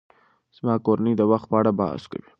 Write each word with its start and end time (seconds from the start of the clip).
زما 0.57 0.75
کورنۍ 0.85 1.13
د 1.17 1.21
وخت 1.31 1.45
په 1.51 1.55
اړه 1.59 1.71
بحث 1.79 2.03
کوي. 2.11 2.27